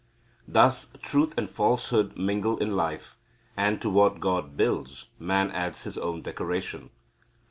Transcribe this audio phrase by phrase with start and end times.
[0.47, 3.17] Thus truth and falsehood mingle in life
[3.55, 6.89] and to what God builds man adds his own decoration.